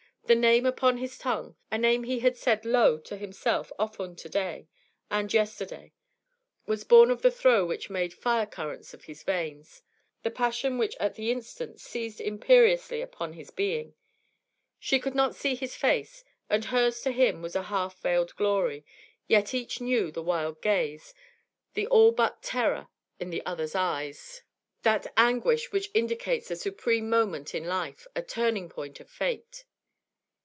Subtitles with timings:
[0.27, 4.29] The name upon his tongue, a name he had said low to himself often to
[4.29, 4.69] day
[5.09, 5.91] and yesterday,
[6.65, 9.81] was born of the throe which made fire currents of his veins,
[10.23, 13.93] the passion which at the instant seized imperiously upon his being.
[14.79, 18.85] She could not see his face, and hers to him was a half veiled glory,
[19.27, 21.13] yet each knew the wild gaze,
[21.73, 22.87] the all but terror,
[23.19, 24.43] in the other's eyes,
[24.83, 29.65] that anguish which indicates a supreme moment in life, a turning point of fate.